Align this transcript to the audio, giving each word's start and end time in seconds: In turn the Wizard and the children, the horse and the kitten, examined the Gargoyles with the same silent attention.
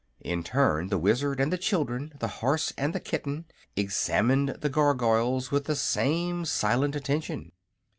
In 0.21 0.41
turn 0.43 0.87
the 0.89 0.97
Wizard 0.97 1.39
and 1.39 1.53
the 1.53 1.59
children, 1.59 2.11
the 2.17 2.27
horse 2.41 2.73
and 2.75 2.91
the 2.91 2.99
kitten, 2.99 3.45
examined 3.75 4.49
the 4.59 4.67
Gargoyles 4.67 5.51
with 5.51 5.65
the 5.65 5.75
same 5.75 6.43
silent 6.43 6.95
attention. 6.95 7.51